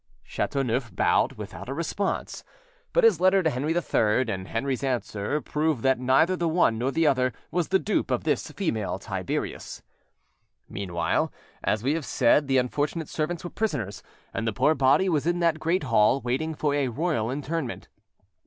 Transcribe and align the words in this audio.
Chateauneuf 0.23 0.91
bowed 0.95 1.33
without 1.33 1.69
a 1.69 1.75
response; 1.75 2.43
but 2.91 3.03
his 3.03 3.19
letter 3.21 3.43
to 3.43 3.51
Henry 3.51 3.71
III 3.73 4.33
and 4.33 4.47
Henry's 4.47 4.83
answer 4.83 5.39
prove 5.41 5.83
that 5.83 5.99
neither 5.99 6.35
the 6.35 6.47
one 6.47 6.79
nor 6.79 6.89
the 6.89 7.05
other 7.05 7.31
was 7.51 7.67
the 7.67 7.77
dupe 7.77 8.09
of 8.09 8.23
this 8.23 8.49
female 8.49 8.97
Tiberius. 8.97 9.83
Meanwhile, 10.67 11.31
as 11.63 11.83
we 11.83 11.93
have 11.93 12.05
said, 12.05 12.47
the 12.47 12.57
unfortunate 12.57 13.09
servants 13.09 13.43
were 13.43 13.51
prisoners, 13.51 14.01
and 14.33 14.47
the 14.47 14.53
poor 14.53 14.73
body 14.73 15.07
was 15.07 15.27
in 15.27 15.39
that 15.41 15.59
great 15.59 15.83
hall 15.83 16.19
waiting 16.19 16.55
for 16.55 16.73
a 16.73 16.87
royal 16.87 17.29
interment. 17.29 17.87